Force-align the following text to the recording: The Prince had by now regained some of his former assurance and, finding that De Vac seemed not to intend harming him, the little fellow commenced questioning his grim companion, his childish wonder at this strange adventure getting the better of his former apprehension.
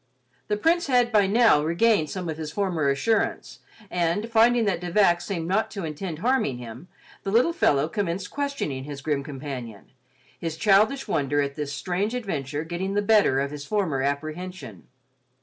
The 0.47 0.57
Prince 0.57 0.87
had 0.87 1.11
by 1.11 1.27
now 1.27 1.63
regained 1.63 2.09
some 2.09 2.27
of 2.27 2.37
his 2.39 2.51
former 2.51 2.89
assurance 2.89 3.59
and, 3.91 4.27
finding 4.31 4.65
that 4.65 4.79
De 4.81 4.89
Vac 4.89 5.21
seemed 5.21 5.47
not 5.47 5.69
to 5.69 5.85
intend 5.85 6.17
harming 6.25 6.57
him, 6.57 6.87
the 7.21 7.29
little 7.29 7.53
fellow 7.53 7.87
commenced 7.87 8.31
questioning 8.31 8.85
his 8.85 9.01
grim 9.03 9.23
companion, 9.23 9.91
his 10.39 10.57
childish 10.57 11.07
wonder 11.07 11.39
at 11.39 11.53
this 11.53 11.71
strange 11.71 12.15
adventure 12.15 12.63
getting 12.63 12.95
the 12.95 13.03
better 13.03 13.39
of 13.39 13.51
his 13.51 13.63
former 13.63 14.01
apprehension. 14.01 14.87